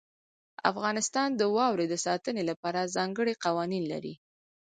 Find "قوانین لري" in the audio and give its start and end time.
3.45-4.13